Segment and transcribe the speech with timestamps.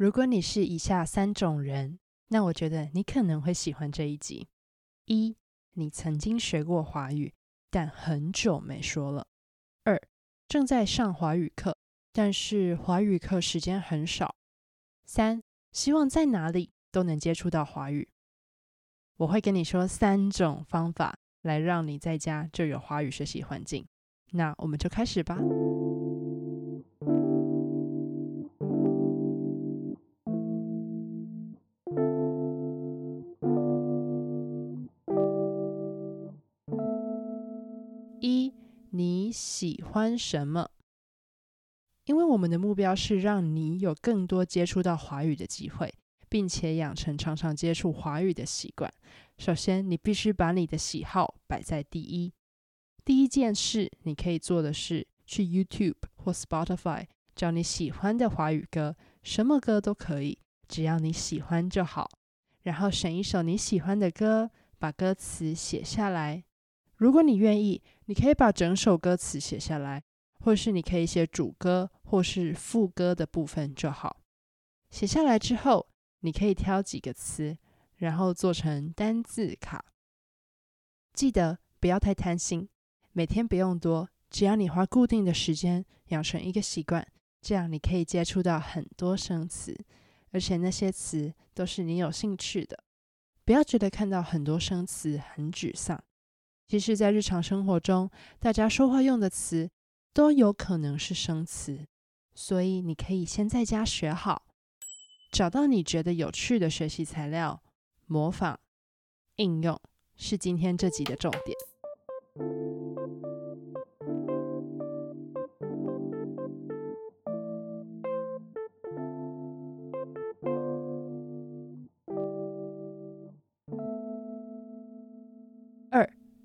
[0.00, 1.98] 如果你是以下三种人，
[2.28, 4.48] 那我觉得你可能会喜欢这一集：
[5.04, 5.36] 一，
[5.74, 7.34] 你曾经学过华语，
[7.70, 9.26] 但很久没说了；
[9.84, 10.00] 二，
[10.48, 11.76] 正在上华语课，
[12.14, 14.34] 但是华语课时间很少；
[15.04, 18.08] 三，希望在哪里都能接触到华语。
[19.18, 23.86] 我会跟你说三种方法，来让你在家就有华语学习环境。
[24.30, 25.36] 那我们就开始吧。
[39.30, 40.70] 喜欢什么？
[42.04, 45.94] 因为我们的目标是让你有更多接触到华语的机会。
[46.30, 48.88] 并且养成常常接触华语的习惯。
[49.36, 52.32] 首先，你必须把你的喜好摆在第一。
[53.04, 62.08] 第一件事你可以做的是去 YouTube 或 Spotify 找你喜欢的华语歌，什么歌都可以，只要你喜欢就好。
[62.62, 66.44] 然后选一首你喜欢的歌，把歌词写下来。
[67.00, 70.02] 如果你愿意，你可以把整首歌词写下来，
[70.40, 74.20] 或是你可以写主歌或是副歌的部分就好。
[74.90, 75.88] 写下来之后，
[76.20, 77.56] 你可以挑几个词，
[77.96, 79.82] 然后做成单字卡。
[81.14, 82.68] 记得不要太贪心，
[83.12, 87.06] 每天不用多，只要你花固定的时间养成一个习惯，
[87.40, 89.74] 这样你可以接触到很多生词，
[90.32, 92.84] 而且那些词都是你有兴趣的。
[93.46, 95.98] 不要觉得看到很多生词很沮丧。
[96.70, 99.68] 其实，在日常生活中，大家说话用的词
[100.14, 101.84] 都有可能是生词，
[102.32, 104.42] 所以你可以先在家学好。
[105.32, 107.60] 找到你觉得有趣的学习材料，
[108.06, 108.60] 模仿、
[109.34, 109.80] 应用
[110.14, 111.56] 是今天这集的重点。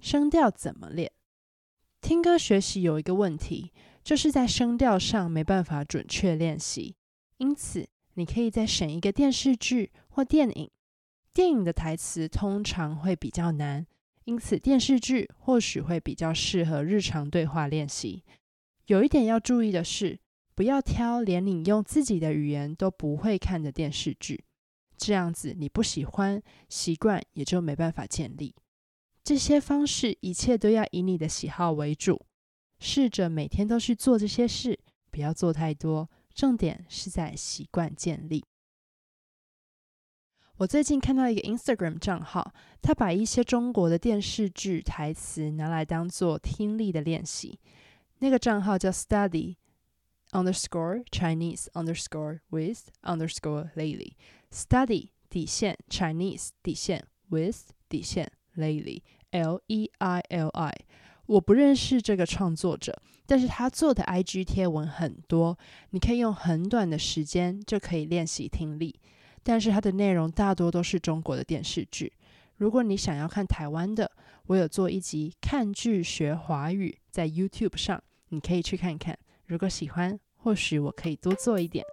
[0.00, 1.10] 声调怎么练？
[2.00, 3.72] 听歌学习有一个问题，
[4.04, 6.94] 就是在声调上没办法准确练习，
[7.38, 10.70] 因此，你可以再选一个电视剧或电影，
[11.34, 13.86] 电影的台词通常会比较难，
[14.24, 18.22] 因此电视剧或许会比较适合日常对话练习。
[18.86, 20.20] 有一点要注意的是，
[20.54, 24.44] 不要挑连你用自己的语言都不会看的电视剧，
[24.96, 28.54] 这样子你不喜欢，习惯也就没办法建立。
[29.28, 32.24] 这些方式一切都要以你的喜好为主，
[32.80, 34.80] 试着每天都去做这些事，
[35.10, 36.08] 不要做太多。
[36.34, 38.42] 重点是在习惯建立。
[40.56, 47.60] 我最近看到一个 Instagram 账号，他把一些中国的电视剧台词拿来当做听力的练习。
[48.20, 49.56] 那个账号叫 Study
[50.30, 54.12] underscore Chinese underscore with underscore lately。
[54.50, 60.74] Study 底线 Chinese 底线 with 底线 lately L E I L I。
[61.26, 65.58] 我不认识这个创作者，但是他做的 IG 贴文很多，
[65.90, 68.98] 你可以用很短的时间就可以练习听力。
[69.42, 72.12] 但是它的内容大多都是中国的电视剧。
[72.56, 74.10] 如果你想要看台湾的，
[74.46, 79.18] 我有做一集看剧学华语，在 YouTube 上，你可以去看看。
[79.46, 81.84] 如果喜欢，或许我可以多做一点。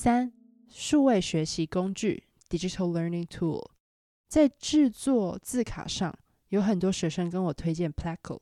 [0.00, 0.32] 三、
[0.68, 3.68] 数位学习工具 （digital learning tool）
[4.28, 6.16] 在制作字卡上，
[6.50, 8.40] 有很多学生跟我推荐 Pleco。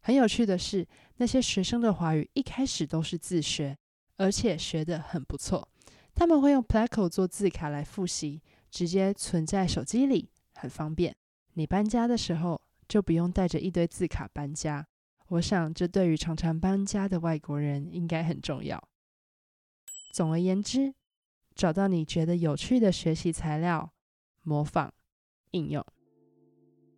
[0.00, 0.84] 很有趣的是，
[1.18, 3.78] 那些学生的华语一开始都是自学，
[4.16, 5.68] 而且学得很不错。
[6.12, 11.14] 他们会用 Pleco 做字卡来复习，直接存在手机里，很方便。
[11.52, 14.84] 你搬家的时候就不用带着一堆字卡搬家。
[15.28, 18.82] 我想，这对于常常搬家的外国人应该很重要。
[20.16, 20.94] 总而言之，
[21.54, 23.92] 找到你觉得有趣的学习材料，
[24.44, 24.90] 模仿、
[25.50, 25.84] 应用。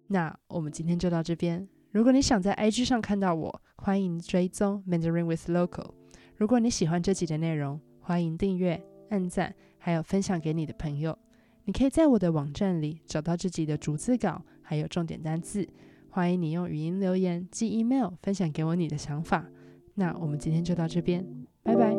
[0.07, 1.69] 那我们今天就到这边。
[1.91, 5.91] 如果你想在 IG 上看到我，欢迎追踪 Mandarin with Local。
[6.37, 8.81] 如果你喜欢这集的内容，欢迎订阅、
[9.11, 11.19] 按赞，还有分享给你的朋友。
[11.65, 15.69] 你可以在我的网站里找到这集的逐字稿，还有重点单字。
[16.09, 19.45] 欢迎你用语音留言、寄 email 分享给我你的想法。
[19.97, 21.27] 那我们今天就到这边，
[21.65, 21.98] 拜拜。